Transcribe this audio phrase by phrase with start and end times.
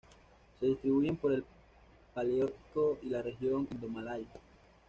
[0.59, 1.45] Se distribuyen por el
[2.15, 4.25] paleártico y la región indomalaya.